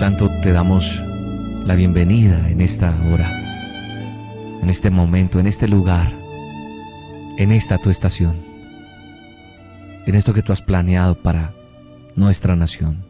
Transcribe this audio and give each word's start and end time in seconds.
Santo, 0.00 0.30
te 0.40 0.50
damos 0.50 0.98
la 1.66 1.74
bienvenida 1.74 2.48
en 2.48 2.62
esta 2.62 2.96
hora, 3.12 3.30
en 4.62 4.70
este 4.70 4.88
momento, 4.88 5.38
en 5.38 5.46
este 5.46 5.68
lugar, 5.68 6.10
en 7.36 7.52
esta 7.52 7.76
tu 7.76 7.90
estación, 7.90 8.42
en 10.06 10.14
esto 10.14 10.32
que 10.32 10.40
tú 10.40 10.54
has 10.54 10.62
planeado 10.62 11.16
para 11.16 11.52
nuestra 12.16 12.56
nación. 12.56 13.04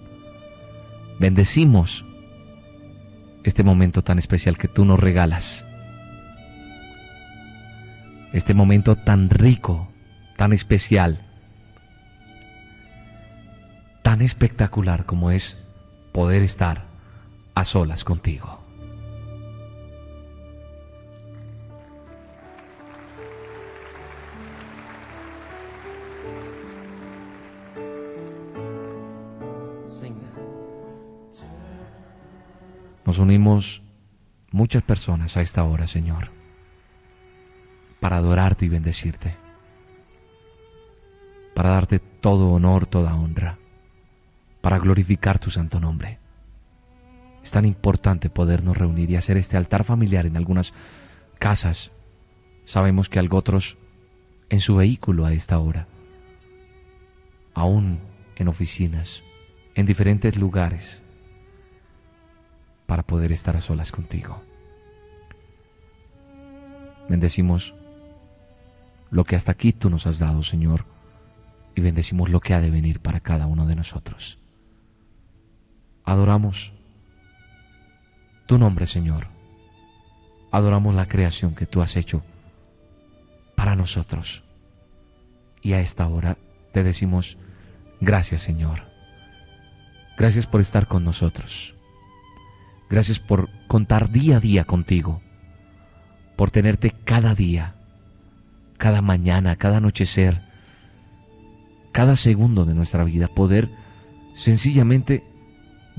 Bendecimos 1.21 2.05
este 3.45 3.63
momento 3.63 4.03
tan 4.03 4.19
especial 4.19 4.59
que 4.59 4.67
tú 4.67 4.85
nos 4.85 4.99
regalas, 4.99 5.65
este 8.33 8.53
momento 8.53 8.97
tan 8.97 9.31
rico, 9.31 9.93
tan 10.37 10.53
especial, 10.53 11.25
tan 14.03 14.23
espectacular 14.23 15.07
como 15.07 15.31
es 15.31 15.70
poder 16.13 16.43
estar 16.43 16.85
a 17.55 17.65
solas 17.65 18.05
contigo. 18.05 18.59
Nos 33.05 33.19
unimos 33.19 33.83
muchas 34.53 34.85
personas 34.85 35.37
a 35.37 35.43
esta 35.43 35.65
hora, 35.65 35.89
Señor, 35.89 36.31
para 37.99 38.19
adorarte 38.19 38.67
y 38.67 38.69
bendecirte, 38.69 39.37
para 41.57 41.71
darte 41.71 41.99
todo 41.99 42.51
honor, 42.51 42.87
toda 42.87 43.17
honra 43.17 43.59
para 44.61 44.79
glorificar 44.79 45.39
tu 45.39 45.51
santo 45.51 45.81
nombre. 45.81 46.19
Es 47.43 47.51
tan 47.51 47.65
importante 47.65 48.29
podernos 48.29 48.77
reunir 48.77 49.11
y 49.11 49.17
hacer 49.17 49.37
este 49.37 49.57
altar 49.57 49.85
familiar 49.85 50.27
en 50.27 50.37
algunas 50.37 50.75
casas. 51.39 51.91
Sabemos 52.65 53.09
que 53.09 53.19
algo 53.19 53.39
otros 53.39 53.79
en 54.51 54.61
su 54.61 54.77
vehículo 54.77 55.25
a 55.25 55.33
esta 55.33 55.59
hora, 55.59 55.87
aún 57.55 58.01
en 58.37 58.49
oficinas, 58.49 59.23
en 59.75 59.87
diferentes 59.87 60.37
lugares, 60.37 61.03
para 62.87 63.05
poder 63.05 63.33
estar 63.33 63.57
a 63.57 63.61
solas 63.61 63.93
contigo. 63.93 64.43
Bendecimos 67.09 67.75
lo 69.11 69.25
que 69.25 69.37
hasta 69.37 69.53
aquí 69.53 69.73
tú 69.73 69.89
nos 69.89 70.07
has 70.07 70.19
dado, 70.19 70.43
Señor, 70.43 70.85
y 71.75 71.81
bendecimos 71.81 72.29
lo 72.29 72.41
que 72.41 72.55
ha 72.55 72.61
de 72.61 72.71
venir 72.71 73.01
para 73.01 73.21
cada 73.21 73.47
uno 73.47 73.67
de 73.67 73.77
nosotros 73.77 74.40
adoramos 76.11 76.73
tu 78.47 78.59
nombre, 78.59 78.87
Señor. 78.87 79.29
Adoramos 80.51 80.93
la 80.93 81.07
creación 81.07 81.55
que 81.55 81.67
tú 81.67 81.83
has 81.83 81.95
hecho 81.97 82.25
para 83.55 83.77
nosotros. 83.77 84.43
Y 85.63 85.75
a 85.75 85.81
esta 85.81 86.09
hora 86.09 86.37
te 86.73 86.83
decimos, 86.83 87.39
gracias, 88.01 88.43
Señor. 88.43 88.83
Gracias 90.19 90.47
por 90.47 90.61
estar 90.61 90.89
con 90.89 91.05
nosotros. 91.05 91.77
Gracias 92.89 93.21
por 93.21 93.49
contar 93.69 94.11
día 94.11 94.39
a 94.39 94.41
día 94.41 94.65
contigo. 94.65 95.23
Por 96.35 96.51
tenerte 96.51 96.91
cada 97.05 97.37
día, 97.37 97.77
cada 98.79 99.01
mañana, 99.01 99.55
cada 99.55 99.77
anochecer, 99.77 100.43
cada 101.93 102.17
segundo 102.17 102.65
de 102.65 102.75
nuestra 102.75 103.05
vida. 103.05 103.29
Poder 103.29 103.69
sencillamente 104.35 105.30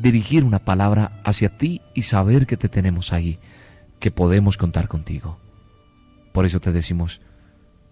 dirigir 0.01 0.43
una 0.43 0.59
palabra 0.59 1.21
hacia 1.23 1.57
ti 1.57 1.81
y 1.93 2.03
saber 2.03 2.47
que 2.47 2.57
te 2.57 2.69
tenemos 2.69 3.13
ahí, 3.13 3.39
que 3.99 4.11
podemos 4.11 4.57
contar 4.57 4.87
contigo. 4.87 5.37
Por 6.31 6.45
eso 6.45 6.59
te 6.59 6.71
decimos, 6.71 7.21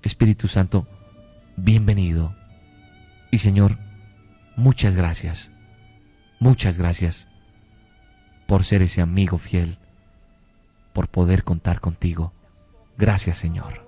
Espíritu 0.02 0.48
Santo, 0.48 0.88
bienvenido. 1.56 2.36
Y 3.32 3.38
Señor, 3.40 3.78
muchas 4.56 4.96
gracias, 4.96 5.52
muchas 6.40 6.78
gracias 6.78 7.28
por 8.48 8.64
ser 8.64 8.82
ese 8.82 9.02
amigo 9.02 9.38
fiel, 9.38 9.78
por 10.94 11.10
poder 11.10 11.44
contar 11.44 11.80
contigo. 11.80 12.34
Gracias 12.98 13.38
Señor. 13.38 13.88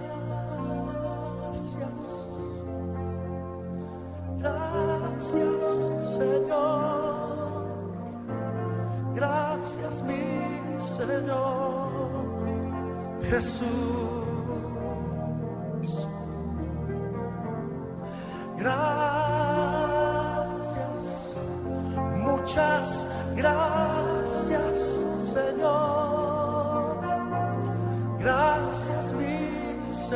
Gracias, 4.38 6.16
Señor. 6.16 7.66
Gracias, 9.14 10.02
mi 10.02 10.78
Señor. 10.78 11.90
Jesús. 13.22 14.16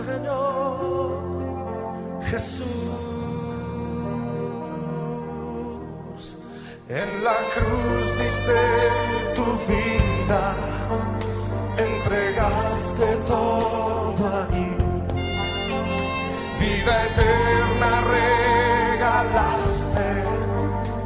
Señor 0.06 1.10
Jesús, 2.30 2.64
en 6.88 7.24
la 7.24 7.36
cruz 7.54 8.06
diste 8.18 8.60
tu 9.34 9.44
vida, 9.70 10.44
entregaste 11.76 13.06
todo 13.26 14.22
ahí. 14.38 14.70
Vida 16.60 16.94
eterna 17.06 17.90
regalaste 18.16 20.06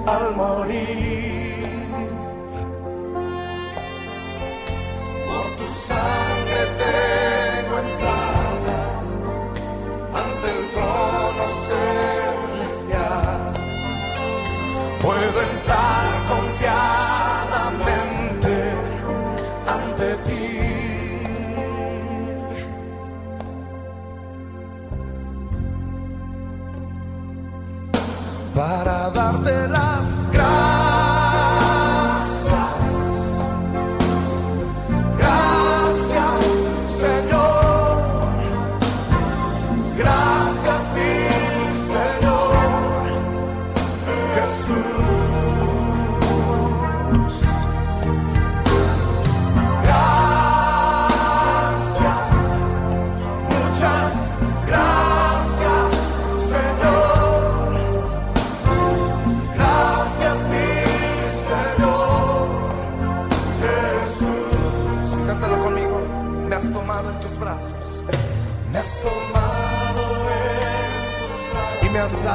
al 0.06 0.24
morir. 0.36 0.53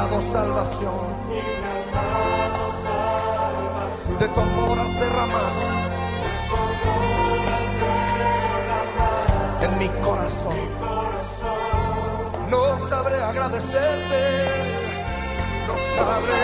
Dado 0.00 0.22
salvación. 0.22 1.04
De 4.18 4.28
tu 4.28 4.40
amor 4.40 4.78
has 4.78 4.92
derramado 5.04 5.62
en 9.64 9.78
mi 9.78 9.88
corazón. 10.00 10.60
No 12.48 12.80
sabré 12.80 13.18
agradecerte, 13.32 14.22
no 15.68 15.74
sabré 15.96 16.42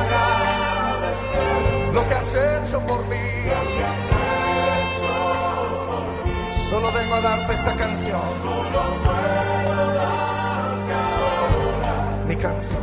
agradecer 0.00 1.52
lo 1.94 2.08
que 2.08 2.14
has 2.14 2.34
hecho 2.34 2.80
por 2.80 3.00
mí. 3.06 3.26
Solo 6.68 6.92
vengo 6.92 7.14
a 7.14 7.20
darte 7.20 7.52
esta 7.54 7.74
canción. 7.76 8.28
Mi 12.38 12.44
canción. 12.44 12.78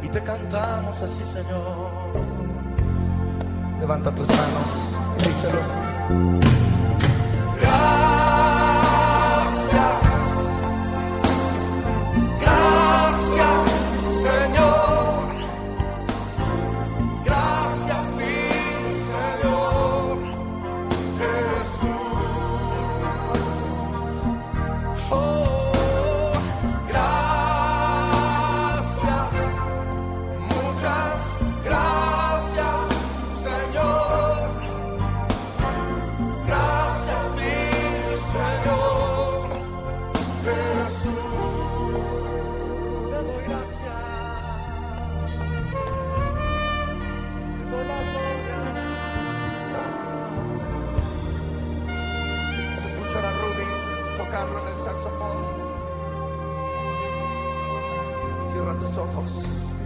Y 0.00 0.08
te 0.08 0.22
cantamos 0.22 1.02
así, 1.02 1.24
Señor. 1.24 1.90
Levanta 3.80 4.14
tus 4.14 4.28
manos 4.28 4.96
y 5.18 5.26
díselo. 5.26 6.69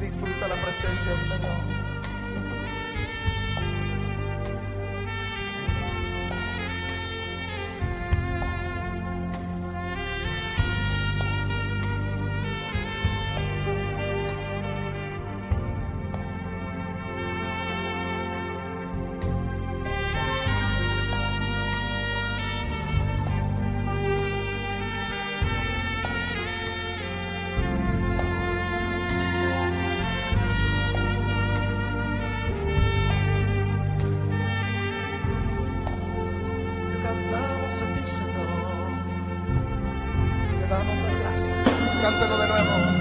Disfruta 0.00 0.48
la 0.48 0.54
presencia 0.54 1.10
del 1.12 1.20
Señor. 1.22 1.83
Nuevo. 42.62 42.93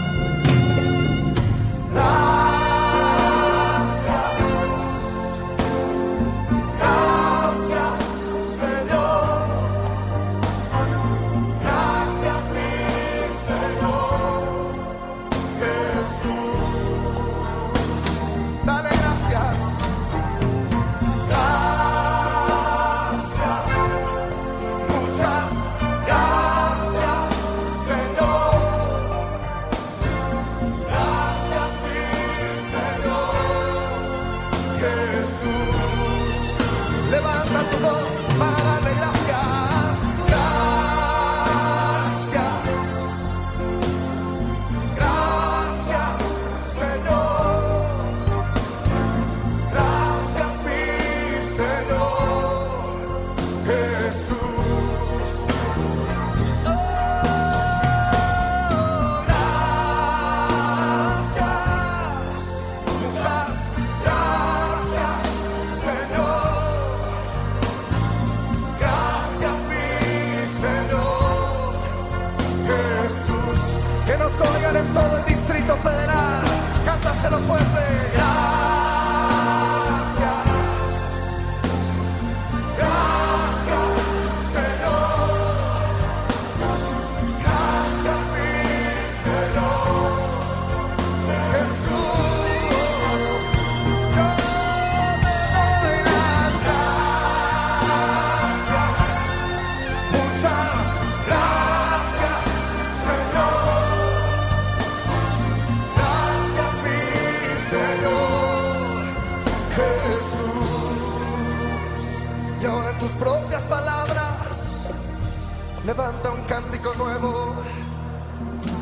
levanta 115.85 116.31
un 116.31 116.43
cántico 116.43 116.93
nuevo, 116.93 117.55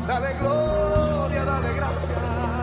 dale 0.06 0.34
gloria, 0.38 1.44
dale 1.44 1.74
gracias. 1.74 2.61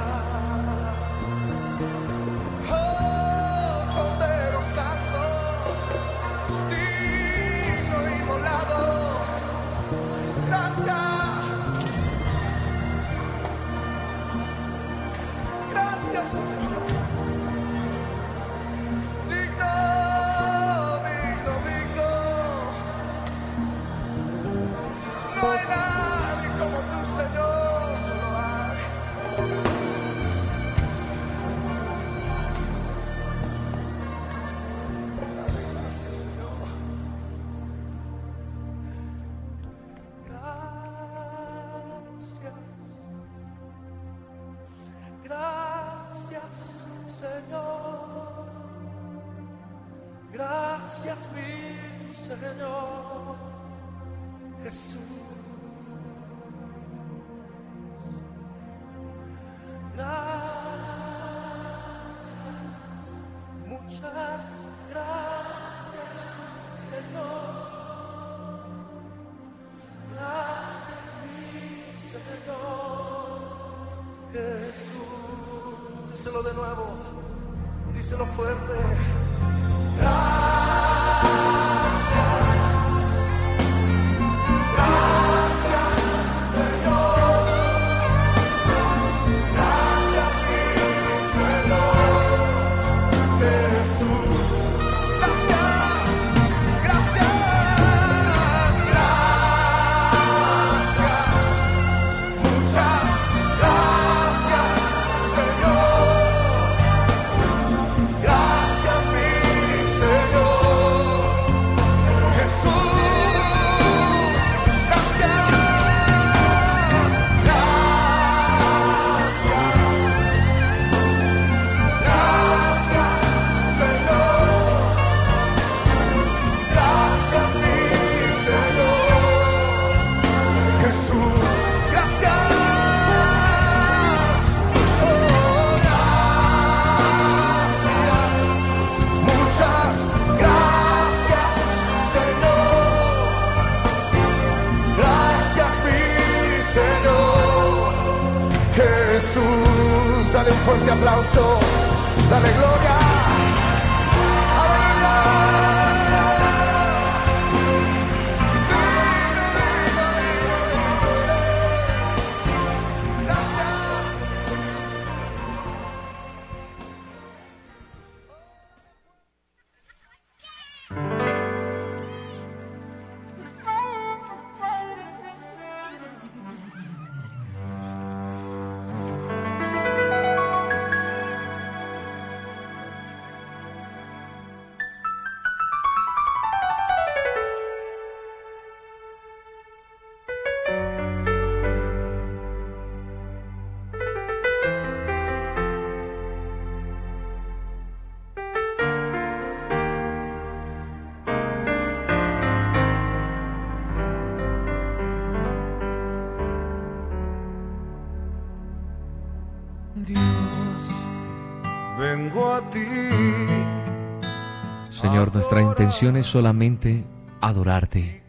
Señor, 214.90 215.34
nuestra 215.34 215.62
intención 215.62 216.18
es 216.18 216.28
solamente 216.28 217.06
adorarte. 217.42 218.24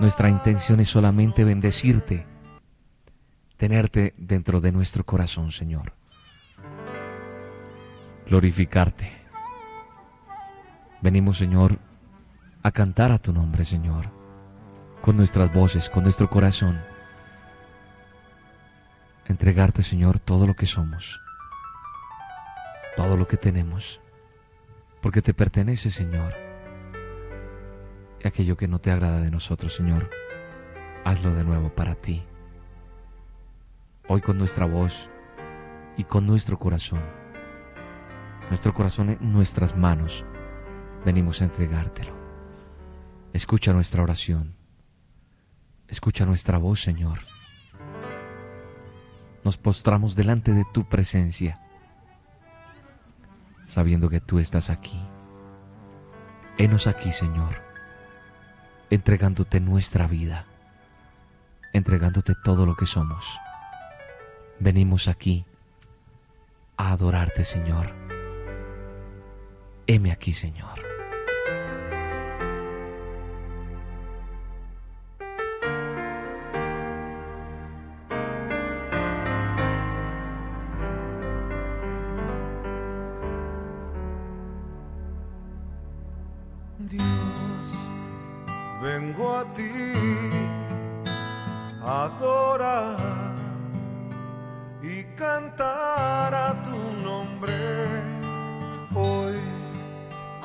Nuestra 0.00 0.28
intención 0.28 0.80
es 0.80 0.88
solamente 0.88 1.44
bendecirte, 1.44 2.26
tenerte 3.56 4.12
dentro 4.18 4.60
de 4.60 4.72
nuestro 4.72 5.04
corazón, 5.04 5.50
Señor. 5.52 5.92
Glorificarte. 8.26 9.12
Venimos, 11.00 11.38
Señor, 11.38 11.78
a 12.62 12.70
cantar 12.70 13.12
a 13.12 13.18
tu 13.18 13.32
nombre, 13.32 13.64
Señor, 13.64 14.10
con 15.00 15.16
nuestras 15.16 15.52
voces, 15.52 15.88
con 15.88 16.02
nuestro 16.02 16.28
corazón. 16.28 16.80
Entregarte, 19.26 19.82
Señor, 19.82 20.18
todo 20.18 20.46
lo 20.46 20.54
que 20.54 20.66
somos 20.66 21.23
todo 22.96 23.16
lo 23.16 23.26
que 23.26 23.36
tenemos, 23.36 24.00
porque 25.00 25.22
te 25.22 25.34
pertenece, 25.34 25.90
Señor. 25.90 26.34
Y 28.22 28.28
aquello 28.28 28.56
que 28.56 28.68
no 28.68 28.78
te 28.78 28.90
agrada 28.90 29.20
de 29.20 29.30
nosotros, 29.30 29.74
Señor, 29.74 30.10
hazlo 31.04 31.34
de 31.34 31.44
nuevo 31.44 31.74
para 31.74 31.94
ti. 31.94 32.22
Hoy 34.08 34.20
con 34.20 34.38
nuestra 34.38 34.66
voz 34.66 35.08
y 35.96 36.04
con 36.04 36.26
nuestro 36.26 36.58
corazón, 36.58 37.02
nuestro 38.48 38.74
corazón 38.74 39.10
en 39.10 39.32
nuestras 39.32 39.76
manos, 39.76 40.24
venimos 41.04 41.40
a 41.40 41.44
entregártelo. 41.44 42.14
Escucha 43.32 43.72
nuestra 43.72 44.02
oración. 44.02 44.54
Escucha 45.88 46.24
nuestra 46.24 46.58
voz, 46.58 46.80
Señor. 46.80 47.20
Nos 49.42 49.58
postramos 49.58 50.14
delante 50.14 50.52
de 50.52 50.64
tu 50.72 50.88
presencia 50.88 51.63
sabiendo 53.66 54.08
que 54.08 54.20
tú 54.20 54.38
estás 54.38 54.70
aquí. 54.70 55.00
Henos 56.58 56.86
aquí, 56.86 57.10
Señor, 57.10 57.62
entregándote 58.90 59.60
nuestra 59.60 60.06
vida, 60.06 60.46
entregándote 61.72 62.34
todo 62.44 62.66
lo 62.66 62.76
que 62.76 62.86
somos. 62.86 63.24
Venimos 64.60 65.08
aquí 65.08 65.44
a 66.76 66.92
adorarte, 66.92 67.44
Señor. 67.44 67.92
Heme 69.86 70.12
aquí, 70.12 70.32
Señor. 70.32 70.83
Dios, 86.88 87.66
vengo 88.82 89.36
a 89.36 89.44
ti 89.54 89.70
a 91.82 92.04
adorar 92.04 92.98
y 94.82 95.02
cantar 95.16 96.34
a 96.34 96.54
tu 96.64 97.02
nombre 97.02 97.54
hoy 98.94 99.40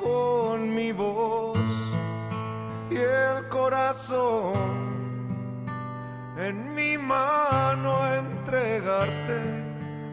con 0.01 0.73
mi 0.73 0.93
voz 0.93 1.57
y 2.89 2.95
el 2.95 3.47
corazón 3.49 4.53
en 6.37 6.73
mi 6.73 6.97
mano 6.97 7.91
entregarte. 8.15 9.65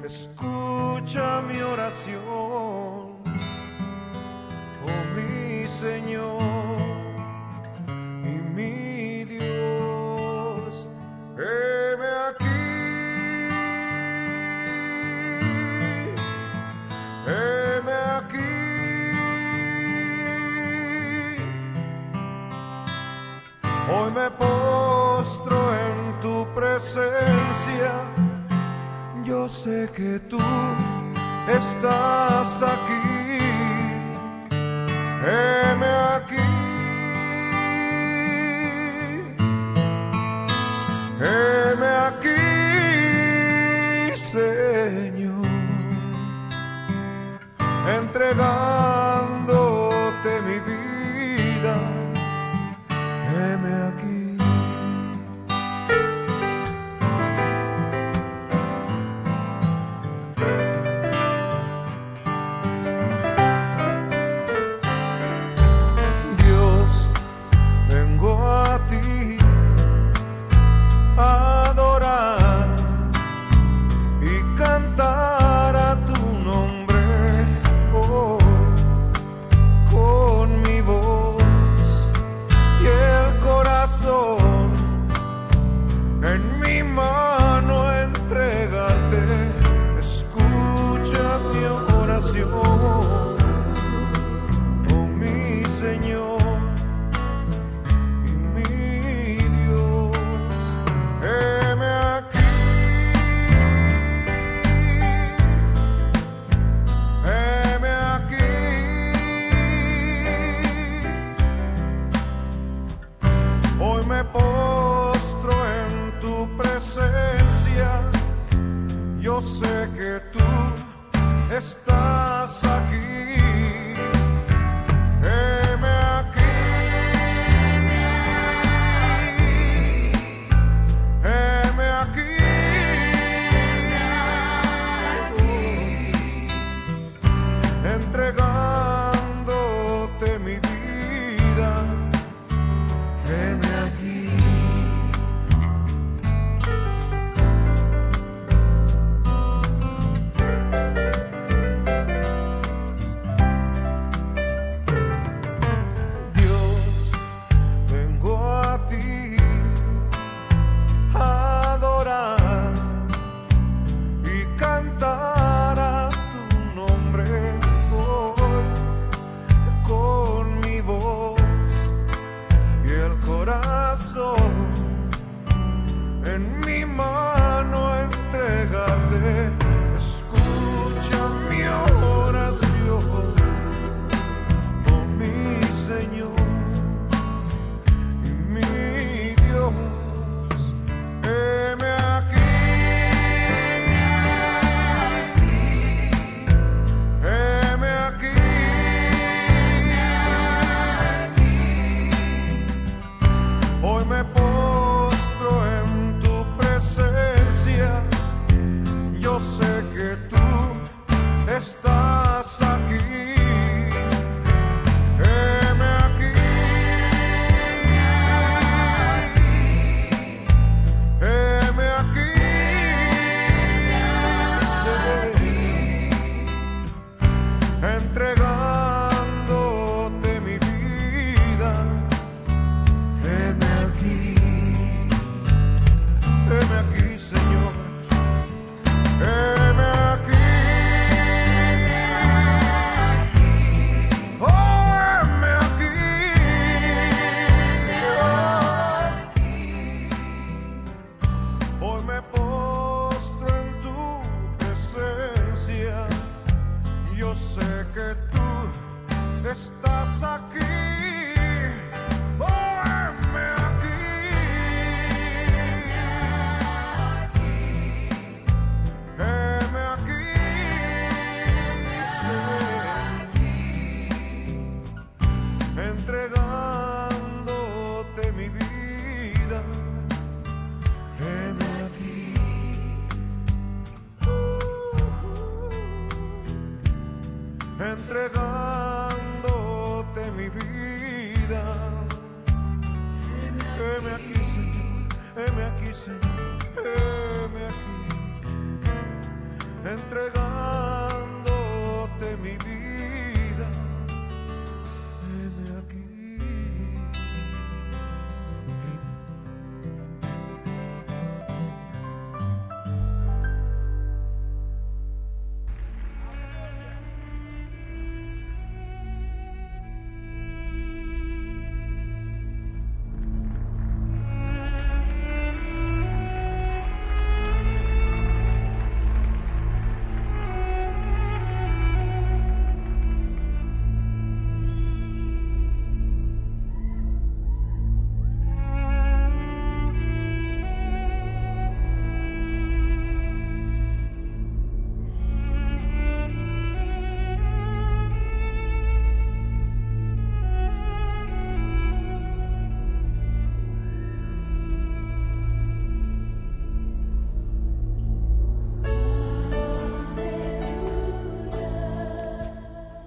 Escucha 0.05 1.41
mi 1.43 1.61
oración, 1.61 3.06
Señor 5.81 6.79
y 8.25 8.35
mi 8.55 9.25
Dios. 9.25 10.89
Heme 11.37 12.11
aquí, 12.31 12.61
heme 17.27 17.97
aquí. 18.17 18.53
Hoy 23.91 24.11
me 24.13 24.31
postro 24.31 25.59
en 25.75 26.21
tu 26.23 26.47
presencia. 26.55 27.93
Yo 29.25 29.47
sé 29.47 29.91
que 29.95 30.19
tú 30.21 30.41
estás 31.49 32.63
aquí. 32.63 33.16
Heme 35.27 35.91
aquí. 36.15 36.47
Heme 41.21 41.91
aquí, 42.07 42.43
Señor, 44.17 45.49
entregándote 47.99 49.16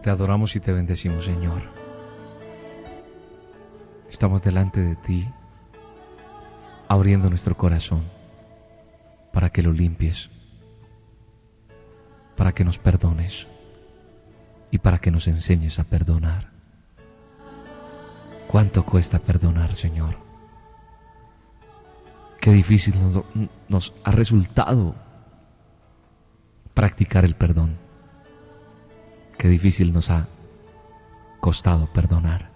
Te 0.10 0.14
adoramos 0.14 0.56
y 0.56 0.60
te 0.60 0.74
bendecimos, 0.74 1.26
Señor. 1.26 1.62
Estamos 4.10 4.42
delante 4.42 4.80
de 4.80 4.96
ti, 4.96 5.30
abriendo 6.88 7.30
nuestro 7.30 7.56
corazón 7.56 8.06
para 9.32 9.52
que 9.52 9.62
lo 9.62 9.72
limpies, 9.72 10.32
para 12.36 12.54
que 12.54 12.64
nos 12.64 12.80
perdones 12.80 13.46
y 14.72 14.80
para 14.80 14.98
que 14.98 15.12
nos 15.12 15.28
enseñes 15.28 15.78
a 15.78 15.84
perdonar. 15.84 16.50
¿Cuánto 18.48 18.84
cuesta 18.84 19.20
perdonar, 19.20 19.76
Señor? 19.76 20.18
Qué 22.42 22.52
difícil 22.52 22.96
nos, 23.68 23.94
ha 24.04 24.12
resultado 24.12 24.96
practicar 26.74 27.26
el 27.26 27.36
perdón. 27.36 27.89
Qué 29.40 29.48
difícil 29.48 29.94
nos 29.94 30.10
ha 30.10 30.28
costado 31.40 31.88
perdonar. 31.88 32.52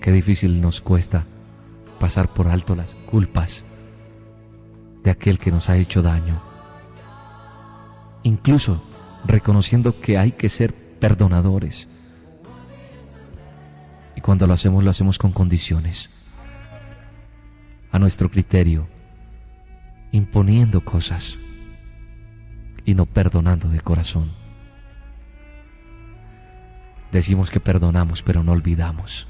Qué 0.00 0.12
difícil 0.12 0.60
nos 0.60 0.80
cuesta 0.80 1.26
pasar 1.98 2.28
por 2.28 2.46
alto 2.46 2.76
las 2.76 2.94
culpas 2.94 3.64
de 5.02 5.10
aquel 5.10 5.40
que 5.40 5.50
nos 5.50 5.68
ha 5.68 5.76
hecho 5.76 6.00
daño. 6.00 6.40
Incluso 8.22 8.80
reconociendo 9.26 10.00
que 10.00 10.16
hay 10.16 10.30
que 10.30 10.48
ser 10.48 10.72
perdonadores. 11.00 11.88
Y 14.14 14.20
cuando 14.20 14.46
lo 14.46 14.52
hacemos, 14.52 14.84
lo 14.84 14.90
hacemos 14.90 15.18
con 15.18 15.32
condiciones, 15.32 16.08
a 17.90 17.98
nuestro 17.98 18.30
criterio, 18.30 18.86
imponiendo 20.12 20.84
cosas 20.84 21.36
y 22.88 22.94
no 22.94 23.04
perdonando 23.04 23.68
de 23.68 23.80
corazón. 23.80 24.30
Decimos 27.12 27.50
que 27.50 27.60
perdonamos, 27.60 28.22
pero 28.22 28.42
no 28.42 28.52
olvidamos. 28.52 29.26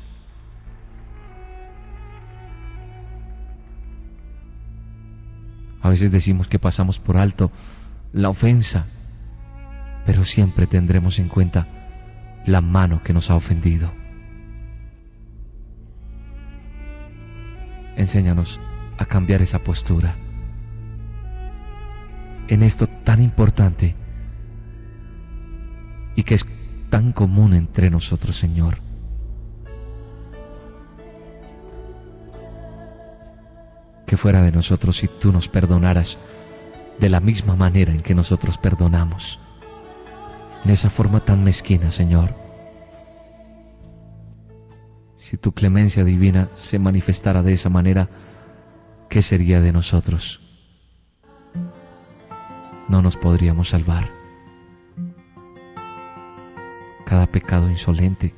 A 5.82 5.88
veces 5.88 6.12
decimos 6.12 6.46
que 6.46 6.60
pasamos 6.60 7.00
por 7.00 7.16
alto 7.16 7.50
la 8.12 8.28
ofensa, 8.28 8.86
pero 10.06 10.24
siempre 10.24 10.68
tendremos 10.68 11.18
en 11.18 11.28
cuenta 11.28 11.66
la 12.46 12.60
mano 12.60 13.02
que 13.02 13.12
nos 13.12 13.28
ha 13.28 13.34
ofendido. 13.34 13.92
Enséñanos 17.96 18.60
a 18.98 19.04
cambiar 19.04 19.42
esa 19.42 19.58
postura 19.58 20.14
en 22.48 22.62
esto 22.62 22.86
tan 23.04 23.22
importante 23.22 23.94
y 26.16 26.24
que 26.24 26.34
es 26.34 26.46
tan 26.90 27.12
común 27.12 27.54
entre 27.54 27.90
nosotros, 27.90 28.36
Señor. 28.36 28.78
Que 34.06 34.16
fuera 34.16 34.42
de 34.42 34.50
nosotros 34.50 34.96
si 34.96 35.06
tú 35.06 35.30
nos 35.30 35.48
perdonaras 35.48 36.18
de 36.98 37.08
la 37.08 37.20
misma 37.20 37.54
manera 37.54 37.92
en 37.92 38.00
que 38.00 38.14
nosotros 38.14 38.58
perdonamos, 38.58 39.38
en 40.64 40.70
esa 40.70 40.90
forma 40.90 41.20
tan 41.20 41.44
mezquina, 41.44 41.90
Señor. 41.90 42.34
Si 45.16 45.36
tu 45.36 45.52
clemencia 45.52 46.04
divina 46.04 46.48
se 46.56 46.78
manifestara 46.78 47.42
de 47.42 47.52
esa 47.52 47.68
manera, 47.68 48.08
¿qué 49.10 49.20
sería 49.20 49.60
de 49.60 49.72
nosotros? 49.72 50.47
No 52.88 53.02
nos 53.02 53.16
podríamos 53.16 53.68
salvar. 53.68 54.10
Cada 57.04 57.26
pecado 57.26 57.70
insolente, 57.70 58.34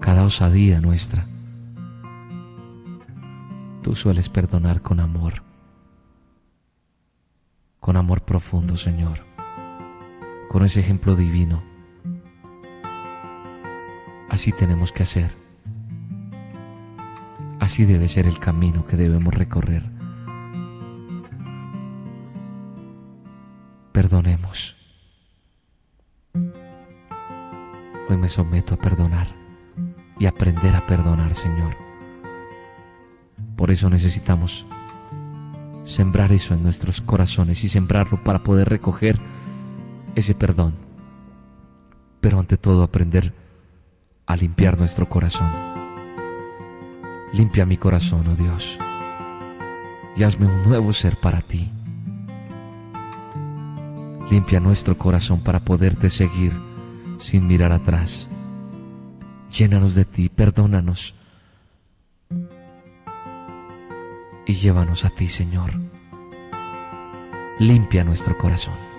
cada 0.00 0.24
osadía 0.24 0.80
nuestra, 0.80 1.26
tú 3.82 3.94
sueles 3.94 4.28
perdonar 4.28 4.80
con 4.80 5.00
amor, 5.00 5.42
con 7.80 7.96
amor 7.96 8.22
profundo, 8.22 8.76
Señor, 8.76 9.20
con 10.48 10.64
ese 10.64 10.80
ejemplo 10.80 11.14
divino. 11.14 11.62
Así 14.30 14.50
tenemos 14.52 14.92
que 14.92 15.02
hacer. 15.02 15.30
Así 17.60 17.84
debe 17.84 18.08
ser 18.08 18.26
el 18.26 18.38
camino 18.38 18.86
que 18.86 18.96
debemos 18.96 19.34
recorrer. 19.34 19.91
Perdonemos. 23.92 24.74
Hoy 28.08 28.16
me 28.16 28.28
someto 28.28 28.74
a 28.74 28.78
perdonar 28.78 29.28
y 30.18 30.26
aprender 30.26 30.74
a 30.74 30.86
perdonar, 30.86 31.34
Señor. 31.34 31.76
Por 33.56 33.70
eso 33.70 33.88
necesitamos 33.90 34.66
sembrar 35.84 36.32
eso 36.32 36.54
en 36.54 36.62
nuestros 36.62 37.00
corazones 37.00 37.62
y 37.64 37.68
sembrarlo 37.68 38.22
para 38.22 38.42
poder 38.42 38.68
recoger 38.68 39.18
ese 40.14 40.34
perdón. 40.34 40.74
Pero 42.20 42.40
ante 42.40 42.56
todo 42.56 42.82
aprender 42.82 43.34
a 44.26 44.36
limpiar 44.36 44.78
nuestro 44.78 45.08
corazón. 45.08 45.50
Limpia 47.32 47.66
mi 47.66 47.76
corazón, 47.76 48.26
oh 48.28 48.36
Dios, 48.36 48.78
y 50.16 50.22
hazme 50.22 50.46
un 50.46 50.68
nuevo 50.68 50.92
ser 50.92 51.16
para 51.16 51.40
ti. 51.40 51.70
Limpia 54.30 54.60
nuestro 54.60 54.96
corazón 54.96 55.42
para 55.42 55.60
poderte 55.60 56.10
seguir 56.10 56.52
sin 57.18 57.46
mirar 57.46 57.72
atrás. 57.72 58.28
Llénanos 59.52 59.94
de 59.94 60.04
ti, 60.04 60.28
perdónanos. 60.28 61.14
Y 64.46 64.54
llévanos 64.54 65.04
a 65.04 65.10
ti, 65.10 65.28
Señor. 65.28 65.70
Limpia 67.58 68.02
nuestro 68.02 68.36
corazón. 68.38 68.91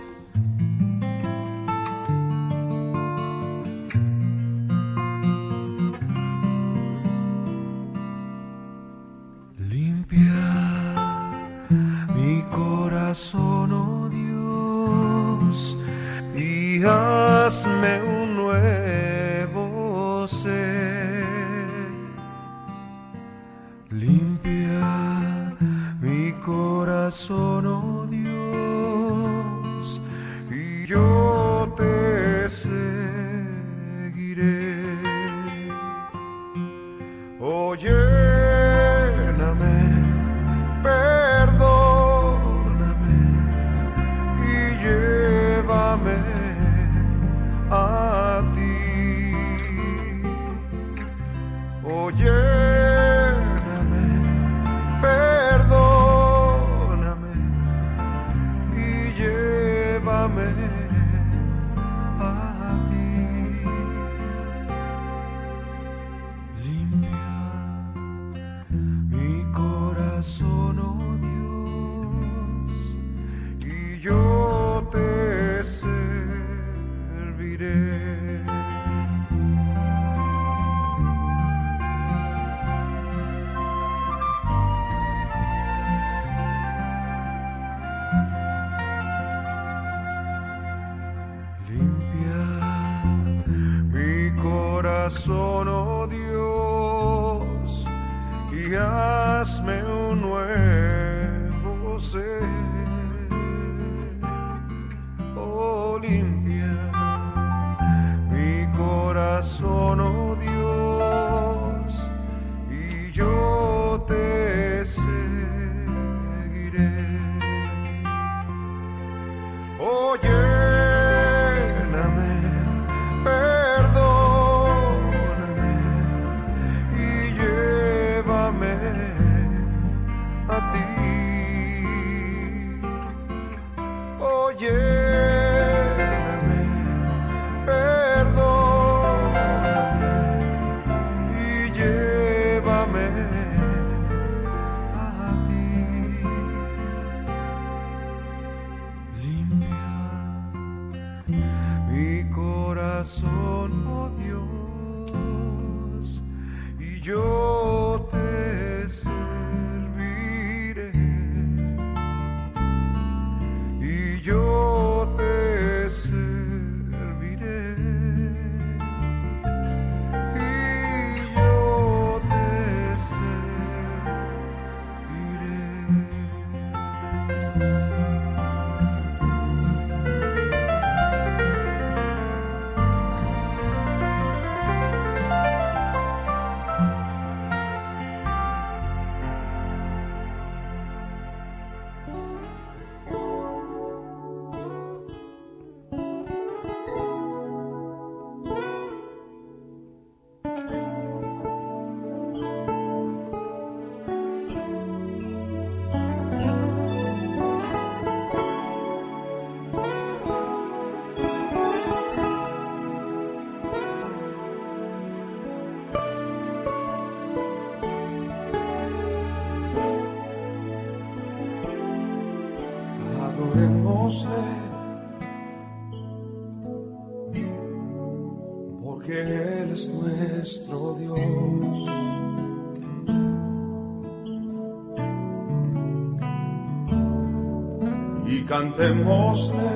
cantémosle 238.76 239.70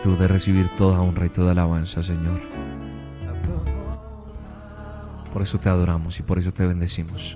Tú 0.04 0.16
de 0.16 0.28
recibir 0.28 0.70
toda 0.78 1.02
honra 1.02 1.26
y 1.26 1.30
toda 1.30 1.54
alabanza, 1.54 2.04
Señor. 2.04 2.40
Por 5.34 5.42
eso 5.42 5.58
te 5.58 5.68
adoramos 5.68 6.20
y 6.20 6.22
por 6.22 6.38
eso 6.38 6.54
te 6.54 6.64
bendecimos. 6.68 7.36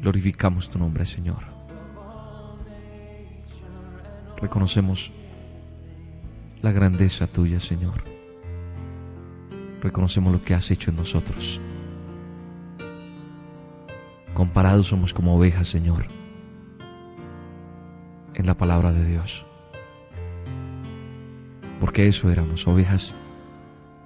Glorificamos 0.00 0.70
tu 0.70 0.78
nombre, 0.78 1.04
Señor. 1.04 1.42
Reconocemos 4.40 5.10
la 6.60 6.70
grandeza 6.70 7.26
tuya, 7.26 7.58
Señor. 7.58 8.04
Reconocemos 9.80 10.32
lo 10.32 10.44
que 10.44 10.54
has 10.54 10.70
hecho 10.70 10.90
en 10.90 10.98
nosotros. 10.98 11.60
Comparados 14.34 14.86
somos 14.86 15.12
como 15.12 15.36
ovejas, 15.36 15.66
Señor, 15.66 16.06
en 18.34 18.46
la 18.46 18.56
palabra 18.56 18.92
de 18.92 19.04
Dios. 19.04 19.46
Porque 21.82 22.06
eso 22.06 22.30
éramos, 22.30 22.68
ovejas 22.68 23.12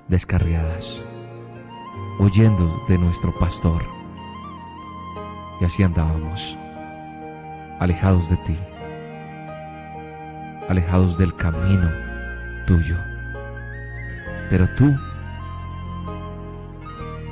descarriadas, 0.09 0.99
oyendo 2.19 2.83
de 2.89 2.97
nuestro 2.97 3.39
pastor. 3.39 3.83
Y 5.61 5.67
así 5.67 5.83
andábamos, 5.83 6.57
alejados 7.79 8.31
de 8.31 8.37
ti, 8.39 8.57
alejados 10.71 11.19
del 11.19 11.37
camino 11.37 11.91
tuyo. 12.67 12.97
Pero 14.49 14.67
tú 14.77 14.97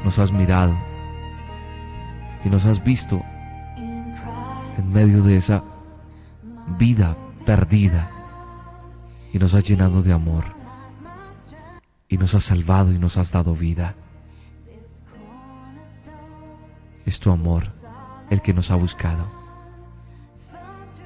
nos 0.05 0.18
has 0.18 0.30
mirado 0.30 0.76
y 2.45 2.51
nos 2.51 2.66
has 2.66 2.84
visto 2.84 3.18
en 3.78 4.92
medio 4.92 5.22
de 5.22 5.38
esa 5.38 5.64
vida 6.76 7.16
perdida 7.47 8.11
y 9.35 9.39
nos 9.41 9.53
has 9.53 9.64
llenado 9.64 10.01
de 10.01 10.12
amor 10.12 10.45
y 12.09 12.16
nos 12.18 12.37
has 12.37 12.45
salvado 12.45 12.93
y 12.93 13.01
nos 13.01 13.16
has 13.16 13.32
dado 13.32 13.57
vida. 13.57 13.97
Es 17.05 17.18
tu 17.18 17.32
amor 17.32 17.64
el 18.30 18.41
que 18.43 18.55
nos 18.55 18.70
ha 18.70 18.76
buscado. 18.76 19.28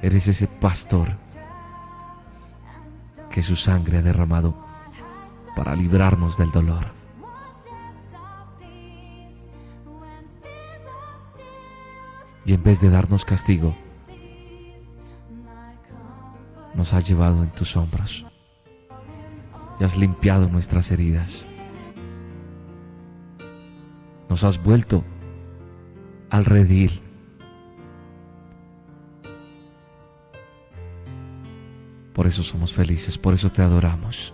Eres 0.03 0.27
ese 0.27 0.45
pastor 0.45 1.17
que 3.31 3.41
su 3.41 3.55
sangre 3.55 3.97
ha 3.97 4.01
derramado 4.03 4.55
para 5.55 5.75
librarnos 5.75 6.37
del 6.37 6.51
dolor. 6.51 6.91
Y 12.45 12.53
en 12.53 12.61
vez 12.61 12.79
de 12.79 12.91
darnos 12.91 13.25
castigo, 13.25 13.75
nos 16.79 16.93
has 16.93 17.05
llevado 17.05 17.43
en 17.43 17.49
tus 17.49 17.75
hombros 17.75 18.25
y 19.81 19.83
has 19.83 19.97
limpiado 19.97 20.47
nuestras 20.47 20.91
heridas. 20.91 21.45
Nos 24.29 24.45
has 24.45 24.63
vuelto 24.63 25.03
al 26.29 26.45
redil. 26.45 27.01
Por 32.13 32.27
eso 32.27 32.43
somos 32.43 32.71
felices, 32.71 33.17
por 33.17 33.33
eso 33.33 33.51
te 33.51 33.61
adoramos. 33.61 34.33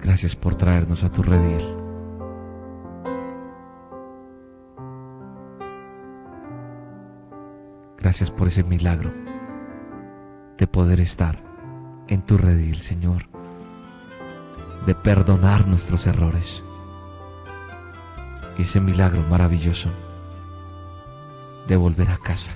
Gracias 0.00 0.36
por 0.36 0.54
traernos 0.54 1.02
a 1.02 1.10
tu 1.10 1.24
redil. 1.24 1.79
Gracias 8.10 8.32
por 8.32 8.48
ese 8.48 8.64
milagro 8.64 9.14
de 10.58 10.66
poder 10.66 11.00
estar 11.00 11.38
en 12.08 12.22
tu 12.22 12.38
redil, 12.38 12.80
Señor, 12.80 13.28
de 14.84 14.96
perdonar 14.96 15.68
nuestros 15.68 16.08
errores. 16.08 16.64
Y 18.58 18.62
ese 18.62 18.80
milagro 18.80 19.22
maravilloso 19.30 19.90
de 21.68 21.76
volver 21.76 22.10
a 22.10 22.16
casa. 22.16 22.50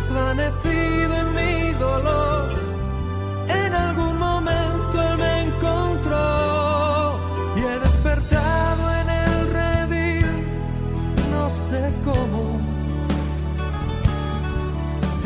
Desvanecido 0.00 1.14
en 1.14 1.28
mi 1.34 1.72
dolor, 1.78 2.48
en 3.48 3.74
algún 3.74 4.18
momento 4.18 5.02
él 5.02 5.18
me 5.18 5.42
encontró. 5.44 7.20
Y 7.56 7.60
he 7.60 7.78
despertado 7.78 8.82
en 9.00 9.08
el 9.24 9.34
redil, 9.58 10.26
no 11.30 11.44
sé 11.50 11.82
cómo. 12.04 12.42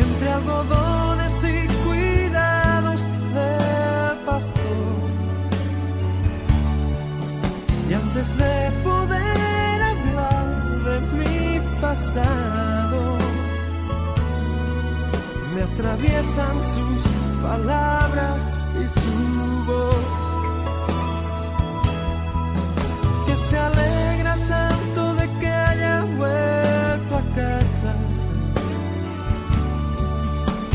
Entre 0.04 0.28
algodones 0.38 1.34
y 1.54 1.58
cuidados 1.84 3.00
del 3.36 4.16
pastor. 4.26 4.96
Y 7.88 7.94
antes 7.94 8.36
de 8.36 8.54
poder 8.82 9.82
hablar 9.92 10.46
de 10.86 10.96
mi 11.18 11.60
pasado, 11.80 12.63
atraviesan 15.74 16.56
sus 16.74 17.02
palabras 17.42 18.42
y 18.80 18.86
su 18.86 19.64
voz. 19.66 20.04
Que 23.26 23.36
se 23.36 23.58
alegra 23.58 24.36
tanto 24.48 25.14
de 25.14 25.28
que 25.40 25.48
haya 25.48 26.02
vuelto 26.16 27.16
a 27.16 27.24
casa. 27.34 27.92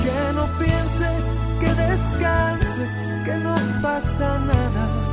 Que 0.03 0.33
no 0.35 0.45
piense, 0.59 1.09
que 1.61 1.71
descanse, 1.83 2.83
que 3.25 3.35
no 3.37 3.55
pasa 3.81 4.37
nada 4.39 5.09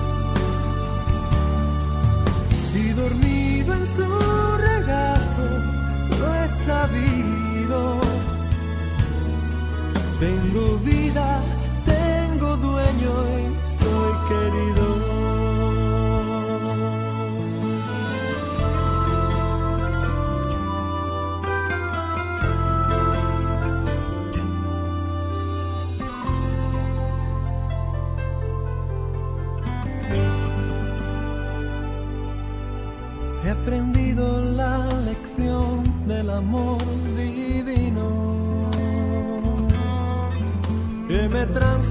y 2.75 2.89
dormido 2.91 3.73
en 3.73 3.87
su 3.87 4.05
regazo 4.59 5.47
lo 6.19 6.35
he 6.35 6.49
sabido. 6.49 8.06
Tengo 10.19 10.79
vida, 10.79 11.43
tengo 11.85 12.57
dueño 12.57 13.13
y 13.39 13.69
soy 13.69 14.15
querido. 14.29 14.86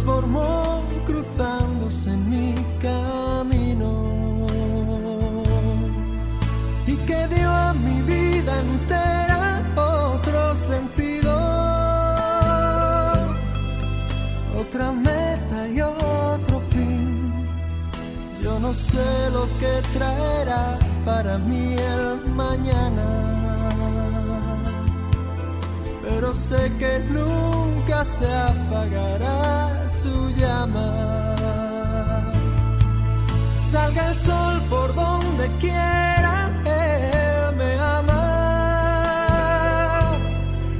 Transformó 0.05 0.83
cruzándose 1.05 2.11
en 2.11 2.29
mi 2.29 2.53
camino. 2.79 4.45
Y 6.85 6.95
que 7.07 7.27
dio 7.27 7.49
a 7.49 7.73
mi 7.73 8.01
vida 8.03 8.61
entera 8.61 9.63
otro 9.75 10.55
sentido, 10.55 11.33
otra 14.59 14.91
meta 14.91 15.67
y 15.67 15.81
otro 15.81 16.61
sé 18.73 19.29
lo 19.31 19.45
que 19.59 19.81
traerá 19.93 20.77
para 21.03 21.37
mí 21.37 21.75
el 21.77 22.31
mañana. 22.33 23.05
Pero 26.03 26.33
sé 26.33 26.71
que 26.77 26.99
nunca 27.09 28.03
se 28.03 28.27
apagará 28.33 29.74
su 30.01 30.29
llama. 30.31 31.35
Salga 33.55 34.09
el 34.09 34.15
sol 34.15 34.61
por 34.69 34.93
donde 34.93 35.45
quiera, 35.59 36.49
Él 36.65 37.55
me 37.57 37.79
ama. 37.79 38.23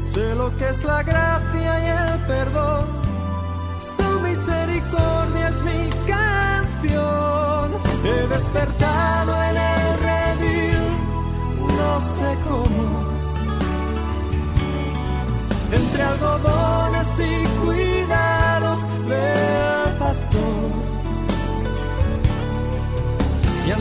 Sé 0.03 0.36
lo 0.36 0.55
que 0.57 0.70
es 0.70 0.84
la 0.84 1.03
gracia 1.03 1.72
y 1.86 1.88
el 2.03 2.20
perdón. 2.32 2.86
Su 3.95 4.20
misericordia 4.22 5.49
es 5.49 5.61
mi 5.70 5.89
canción. 6.13 7.66
He 8.03 8.28
despertado 8.28 9.32
en 9.49 9.55
el 9.74 9.86
redil, 10.07 10.84
no 11.80 11.99
sé 11.99 12.30
cómo. 12.47 12.86
Entre 15.72 16.03
algodones 16.03 17.20
y 17.20 17.47
cuidados 17.59 17.84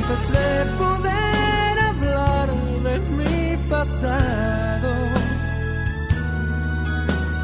Antes 0.06 0.32
de 0.32 0.64
poder 0.76 1.78
hablar 1.78 2.48
de 2.82 2.98
mi 3.16 3.56
pasado, 3.70 4.92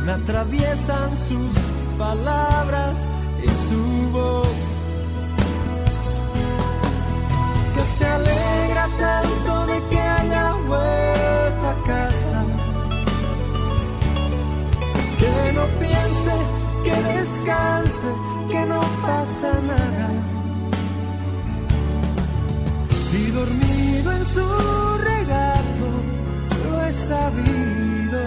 me 0.05 0.13
atraviesan 0.13 1.17
sus 1.17 1.55
palabras 1.97 2.99
y 3.43 3.49
su 3.49 4.11
voz. 4.13 4.49
Que 7.75 7.85
se 7.97 8.05
alegra 8.05 8.89
tanto 8.99 9.67
de 9.67 9.83
que 9.89 9.99
haya 9.99 10.53
vuelto 10.69 11.67
a 11.67 11.87
casa. 11.87 12.43
Que 15.19 15.53
no 15.55 15.65
piense, 15.79 16.35
que 16.85 16.97
descanse, 17.15 18.09
que 18.51 18.67
no 18.67 18.81
pasa 19.07 19.51
nada 19.63 20.30
y 23.13 23.31
dormido 23.33 24.13
en 24.13 24.25
su 24.25 24.47
regazo 24.99 25.89
lo 26.65 26.87
he 26.87 26.93
sabido. 26.93 28.21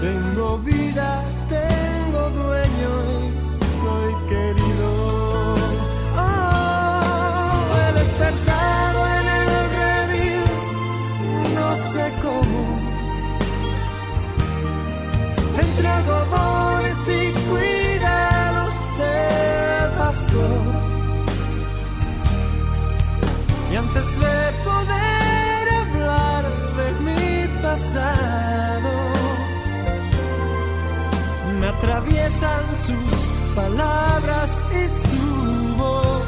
Tengo 0.00 0.58
vida, 0.58 1.22
tengo 1.48 2.30
dueño 2.30 2.94
y 3.60 3.64
soy 3.80 4.12
querido. 4.28 5.54
Oh, 6.18 7.74
he 7.78 7.92
despertado 8.00 8.98
en 9.18 9.26
el 9.38 9.48
redil, 9.78 10.44
no 11.54 11.68
sé 11.76 12.12
cómo. 12.20 12.60
Entre 15.58 15.88
atraviesan 32.02 32.76
sus 32.76 33.54
palabras 33.54 34.62
y 34.70 34.88
su 34.88 35.76
voz. 35.76 36.22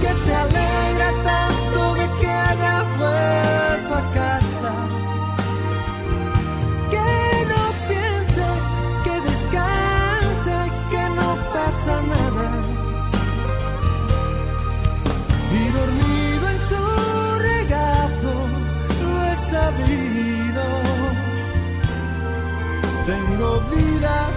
Que 0.00 0.14
se 0.14 0.34
alegra 0.34 1.12
Tengo 23.36 23.60
vida, 23.62 24.30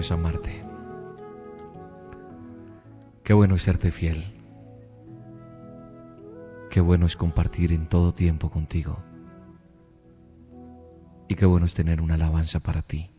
es 0.00 0.10
amarte. 0.10 0.62
Qué 3.24 3.34
bueno 3.34 3.56
es 3.56 3.62
serte 3.62 3.90
fiel. 3.90 4.24
Qué 6.70 6.80
bueno 6.80 7.06
es 7.06 7.16
compartir 7.16 7.72
en 7.72 7.86
todo 7.88 8.14
tiempo 8.14 8.50
contigo. 8.50 8.98
Y 11.28 11.34
qué 11.34 11.44
bueno 11.44 11.66
es 11.66 11.74
tener 11.74 12.00
una 12.00 12.14
alabanza 12.14 12.60
para 12.60 12.82
ti. 12.82 13.10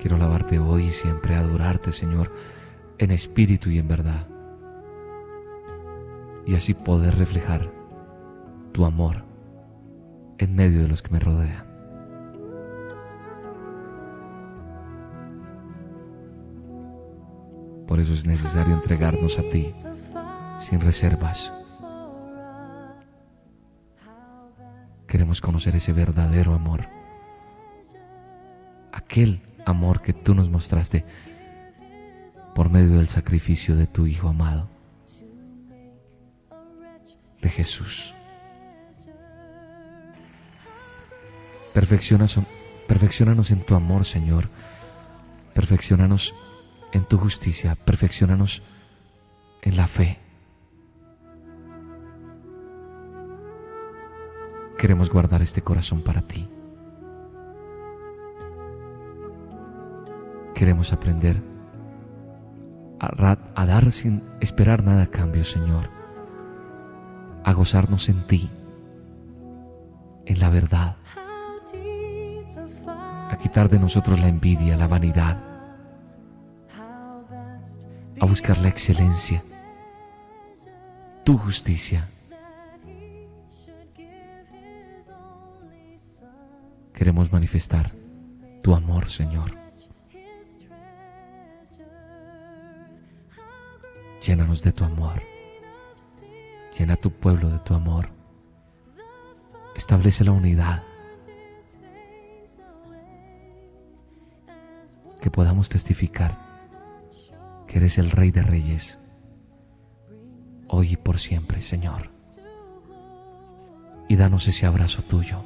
Quiero 0.00 0.16
alabarte 0.16 0.58
hoy 0.58 0.86
y 0.86 0.92
siempre 0.92 1.36
adorarte, 1.36 1.92
Señor, 1.92 2.32
en 2.98 3.10
espíritu 3.10 3.70
y 3.70 3.78
en 3.78 3.86
verdad. 3.86 4.26
Y 6.46 6.54
así 6.54 6.74
poder 6.74 7.16
reflejar 7.16 7.70
tu 8.72 8.84
amor 8.84 9.24
en 10.38 10.56
medio 10.56 10.82
de 10.82 10.88
los 10.88 11.02
que 11.02 11.10
me 11.10 11.20
rodean. 11.20 11.69
Por 17.90 17.98
eso 17.98 18.12
es 18.12 18.24
necesario 18.24 18.72
entregarnos 18.72 19.36
a 19.40 19.42
ti 19.42 19.74
sin 20.60 20.80
reservas. 20.80 21.52
Queremos 25.08 25.40
conocer 25.40 25.74
ese 25.74 25.92
verdadero 25.92 26.54
amor. 26.54 26.86
Aquel 28.92 29.42
amor 29.66 30.02
que 30.02 30.12
tú 30.12 30.36
nos 30.36 30.48
mostraste 30.48 31.04
por 32.54 32.70
medio 32.70 32.98
del 32.98 33.08
sacrificio 33.08 33.74
de 33.74 33.88
tu 33.88 34.06
Hijo 34.06 34.28
amado, 34.28 34.68
de 37.42 37.48
Jesús. 37.48 38.14
Perfeccionanos, 41.74 43.50
en 43.50 43.66
tu 43.66 43.74
amor, 43.74 44.04
Señor. 44.04 44.48
Perfeccionanos 45.54 46.32
en 46.92 47.04
tu 47.04 47.18
justicia, 47.18 47.74
perfeccionanos 47.74 48.62
en 49.62 49.76
la 49.76 49.86
fe. 49.86 50.18
Queremos 54.78 55.10
guardar 55.10 55.42
este 55.42 55.62
corazón 55.62 56.02
para 56.02 56.22
ti. 56.22 56.48
Queremos 60.54 60.92
aprender 60.92 61.42
a, 62.98 63.66
dar 63.66 63.92
sin 63.92 64.22
esperar 64.40 64.82
nada 64.82 65.04
a 65.04 65.06
cambio, 65.06 65.44
Señor. 65.44 65.88
A 67.44 67.52
gozarnos 67.52 68.08
en 68.08 68.26
ti, 68.26 68.50
en 70.26 70.40
la 70.40 70.50
verdad. 70.50 70.96
A 73.30 73.36
quitar 73.40 73.70
de 73.70 73.78
nosotros 73.78 74.18
la 74.18 74.28
envidia, 74.28 74.76
la 74.76 74.88
vanidad 74.88 75.49
a 78.20 78.26
buscar 78.26 78.58
la 78.58 78.68
excelencia, 78.68 79.42
tu 81.24 81.38
justicia. 81.38 82.08
Queremos 86.92 87.32
manifestar 87.32 87.90
tu 88.62 88.74
amor, 88.74 89.10
Señor. 89.10 89.56
Llénanos 94.22 94.62
de 94.62 94.72
tu 94.72 94.84
amor. 94.84 95.22
Llena 96.78 96.96
tu 96.96 97.10
pueblo 97.10 97.48
de 97.48 97.58
tu 97.60 97.72
amor. 97.72 98.10
Establece 99.74 100.24
la 100.24 100.32
unidad. 100.32 100.82
Que 105.22 105.30
podamos 105.30 105.70
testificar 105.70 106.49
que 107.70 107.78
eres 107.78 107.98
el 107.98 108.10
Rey 108.10 108.32
de 108.32 108.42
Reyes, 108.42 108.98
hoy 110.66 110.92
y 110.92 110.96
por 110.96 111.20
siempre, 111.20 111.62
Señor. 111.62 112.10
Y 114.08 114.16
danos 114.16 114.48
ese 114.48 114.66
abrazo 114.66 115.02
tuyo, 115.02 115.40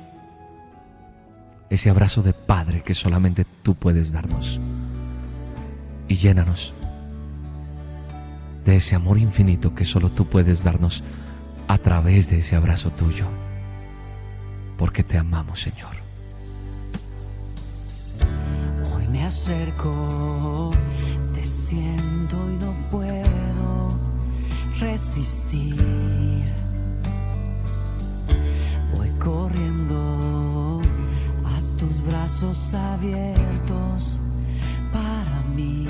ese 1.69 1.91
abrazo 1.91 2.23
de 2.23 2.33
Padre 2.33 2.81
que 2.81 2.95
solamente 2.95 3.45
tú 3.63 3.75
puedes 3.75 4.11
darnos. 4.11 4.59
Y 6.09 6.15
llénanos 6.15 6.73
de 8.65 8.77
ese 8.77 8.95
amor 8.95 9.19
infinito 9.19 9.75
que 9.75 9.85
solo 9.85 10.11
tú 10.11 10.27
puedes 10.27 10.65
darnos 10.65 11.05
a 11.69 11.77
través 11.77 12.31
de 12.31 12.39
ese 12.39 12.57
abrazo 12.57 12.91
tuyo, 12.91 13.27
porque 14.79 15.03
te 15.03 15.19
amamos, 15.19 15.61
Señor. 15.61 15.95
Hoy 18.95 19.07
me 19.09 19.25
acerco, 19.25 20.71
y 21.75 22.57
no 22.61 22.73
puedo 22.91 23.93
resistir. 24.79 26.45
Voy 28.95 29.11
corriendo 29.19 30.83
a 31.45 31.61
tus 31.79 32.03
brazos 32.07 32.75
abiertos 32.75 34.21
para 34.93 35.41
mí. 35.55 35.87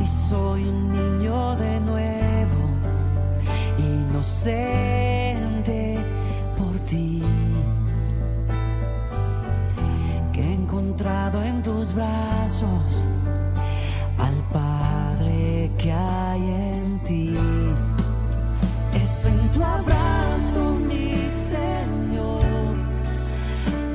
Y 0.00 0.06
soy 0.06 0.64
un 0.64 0.92
niño 0.92 1.56
de 1.56 1.80
nuevo, 1.80 2.70
inocente 3.78 4.98
por 6.56 6.78
ti. 6.86 7.22
En 11.02 11.62
tus 11.62 11.94
brazos 11.94 13.06
al 14.18 14.34
Padre 14.52 15.70
que 15.78 15.90
hay 15.90 16.42
en 16.42 16.98
ti. 17.06 17.34
Es 19.02 19.24
en 19.24 19.48
tu 19.50 19.64
abrazo, 19.64 20.74
mi 20.88 21.14
Señor, 21.30 22.44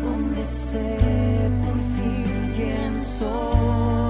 donde 0.03 0.45
sé 0.45 1.49
por 1.63 1.79
fin 1.95 2.53
quién 2.55 2.99
soy. 2.99 4.04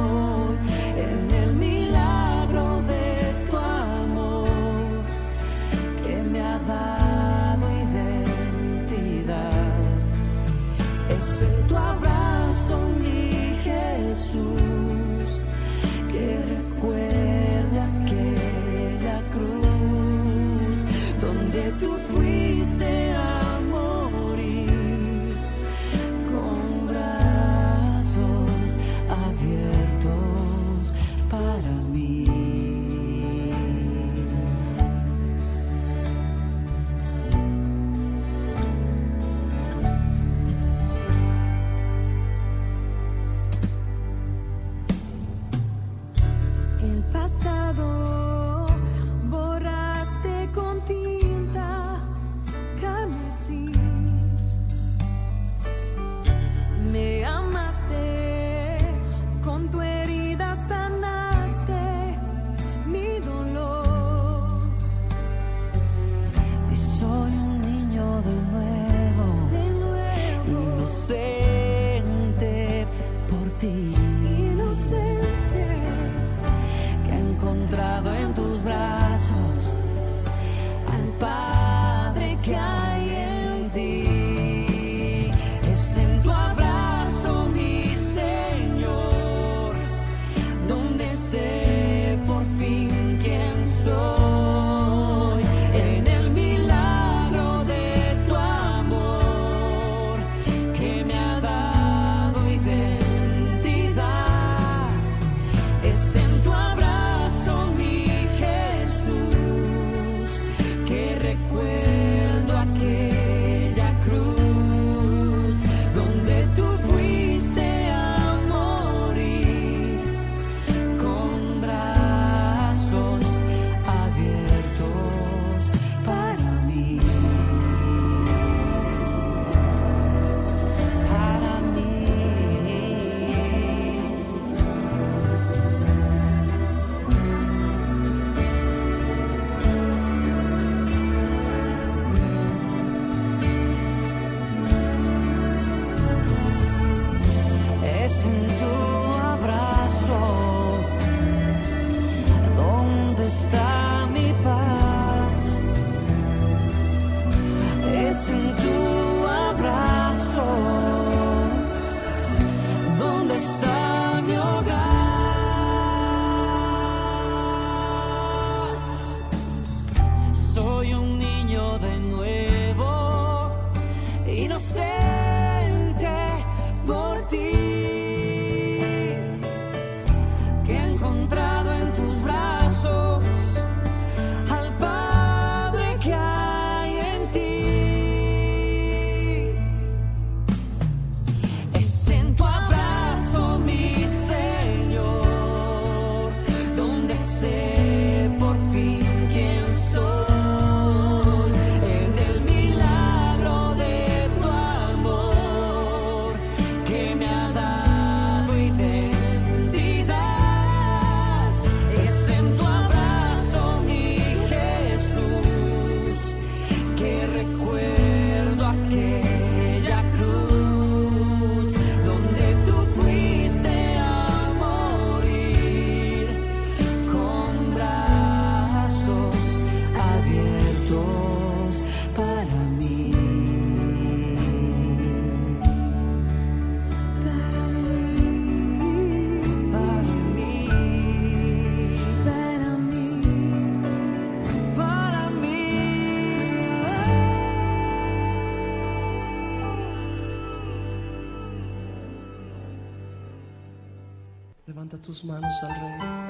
Levanta 254.75 254.97
tus 254.97 255.23
manos 255.23 255.63
al 255.63 255.69
Rey. 255.69 256.24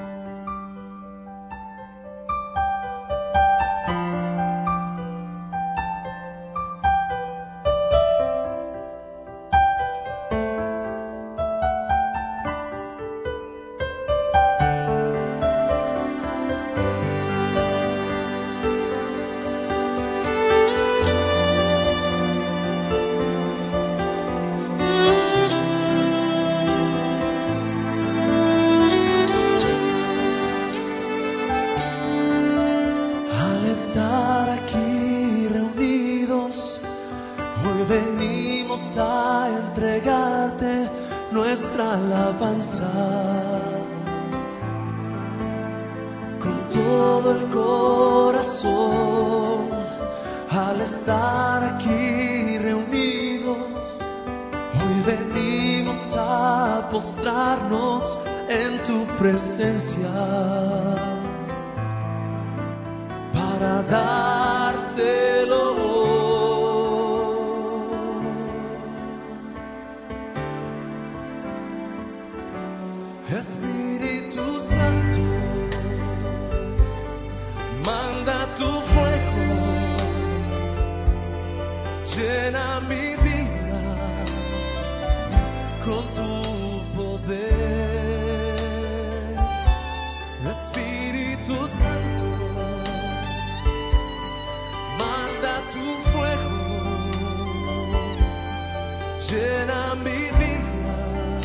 Llena 99.18 99.94
mi 99.96 100.30
vida 100.38 101.40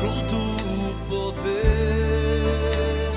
con 0.00 0.26
tu 0.26 0.46
poder. 1.08 3.12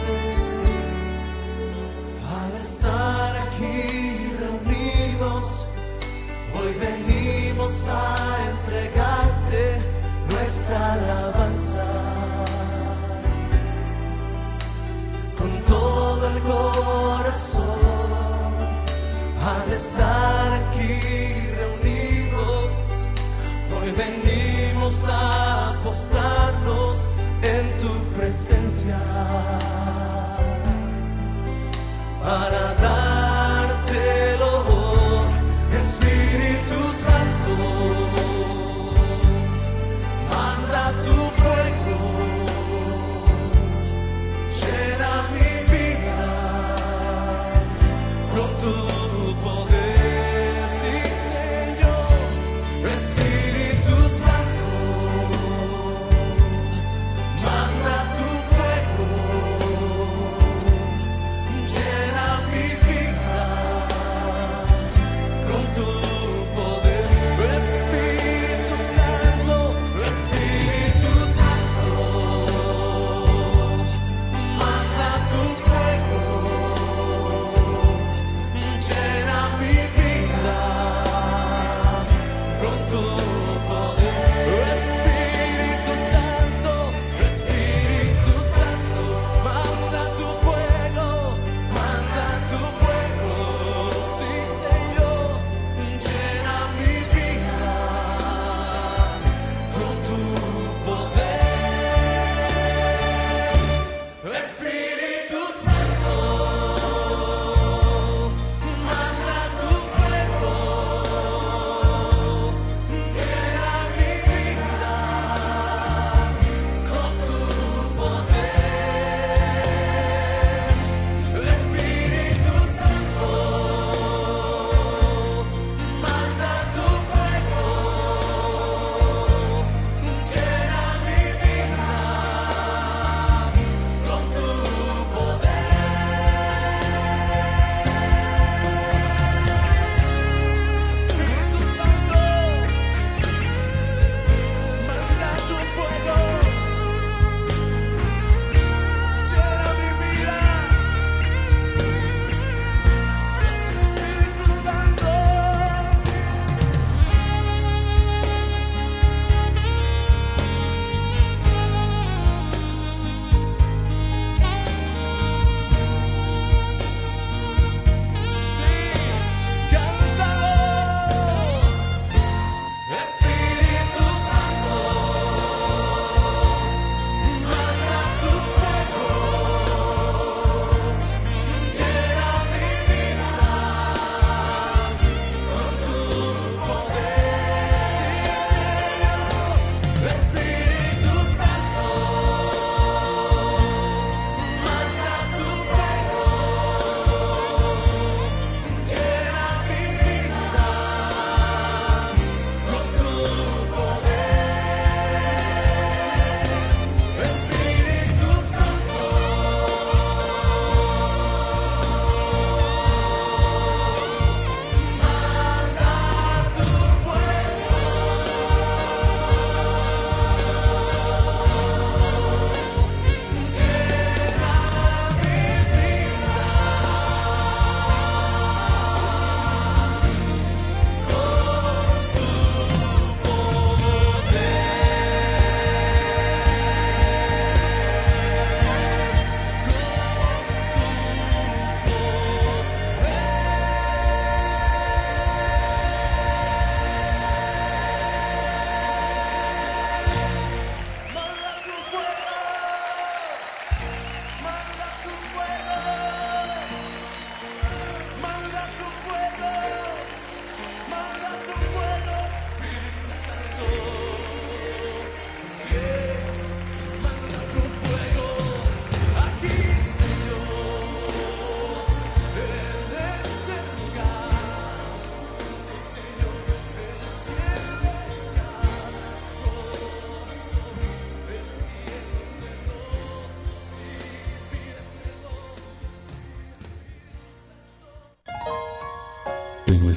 Al 2.39 2.51
estar 2.59 3.31
aquí 3.37 4.31
reunidos, 4.39 5.47
hoy 6.55 6.71
venimos 6.73 7.87
a 7.87 8.01
entregarte 8.51 9.63
nuestra 10.29 10.77
alabanza. 10.93 11.87
Con 15.37 15.51
todo 15.63 16.27
el 16.27 16.39
corazón, 16.41 17.79
al 19.41 19.71
estar 19.71 20.53
aquí 20.53 21.28
venimos 23.99 25.05
a 25.09 25.75
postrarnos 25.83 27.09
en 27.41 27.65
tu 27.79 27.91
presencia 28.17 28.97
para 32.23 32.75
dártelo. 32.75 33.08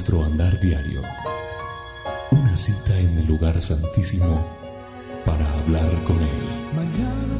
Nuestro 0.03 0.24
andar 0.24 0.59
diario. 0.59 1.00
Una 2.32 2.57
cita 2.57 2.98
en 2.98 3.18
el 3.18 3.24
lugar 3.24 3.61
santísimo 3.61 4.44
para 5.24 5.48
hablar 5.61 6.03
con 6.03 6.18
Él. 6.18 6.28
Mañana 6.74 7.32